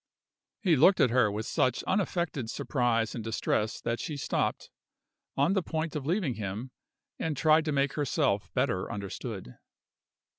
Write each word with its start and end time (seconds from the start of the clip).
He 0.61 0.75
looked 0.75 0.99
at 0.99 1.11
her 1.11 1.31
with 1.31 1.45
such 1.45 1.83
unaffected 1.83 2.49
surprise 2.49 3.13
and 3.13 3.23
distress 3.23 3.79
that 3.81 3.99
she 3.99 4.17
stopped, 4.17 4.71
on 5.37 5.53
the 5.53 5.61
point 5.61 5.95
of 5.95 6.07
leaving 6.07 6.33
him, 6.33 6.71
and 7.19 7.37
tried 7.37 7.65
to 7.65 7.71
make 7.71 7.93
herself 7.93 8.51
better 8.55 8.91
understood. 8.91 9.59